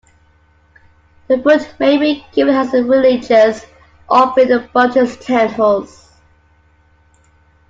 The 1.27 1.39
fruit 1.43 1.75
may 1.79 1.95
be 1.99 2.25
given 2.31 2.55
as 2.55 2.73
a 2.73 2.83
religious 2.83 3.63
offering 4.09 4.49
in 4.49 4.67
Buddhist 4.73 5.21
temples. 5.21 6.09